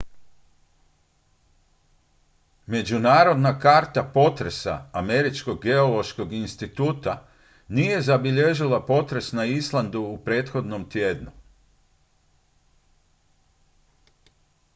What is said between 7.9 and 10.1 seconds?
zabilježila potres na islandu